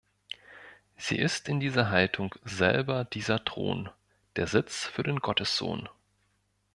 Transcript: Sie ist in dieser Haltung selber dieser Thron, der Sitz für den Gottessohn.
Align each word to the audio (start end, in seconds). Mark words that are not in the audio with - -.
Sie 0.97 1.19
ist 1.19 1.47
in 1.47 1.59
dieser 1.59 1.91
Haltung 1.91 2.33
selber 2.43 3.05
dieser 3.05 3.45
Thron, 3.45 3.91
der 4.35 4.47
Sitz 4.47 4.87
für 4.87 5.03
den 5.03 5.19
Gottessohn. 5.19 5.89